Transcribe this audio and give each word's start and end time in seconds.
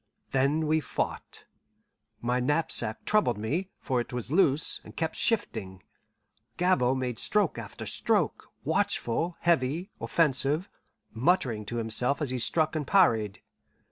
Then 0.31 0.65
we 0.65 0.79
fought. 0.79 1.45
My 2.21 2.39
knapsack 2.39 3.05
troubled 3.05 3.37
me, 3.37 3.69
for 3.79 4.01
it 4.01 4.11
was 4.11 4.31
loose, 4.31 4.81
and 4.83 4.95
kept 4.97 5.15
shifting. 5.15 5.83
Gabord 6.57 6.97
made 6.97 7.19
stroke 7.19 7.59
after 7.59 7.85
stroke, 7.85 8.47
watchful, 8.63 9.37
heavy, 9.41 9.91
offensive, 10.01 10.67
muttering 11.13 11.65
to 11.67 11.75
himself 11.77 12.19
as 12.19 12.31
he 12.31 12.39
struck 12.39 12.75
and 12.75 12.87
parried. 12.87 13.43